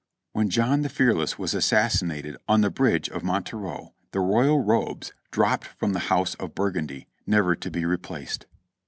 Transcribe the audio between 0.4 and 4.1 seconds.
John the Fearless was assassinated on the bridge of Montereau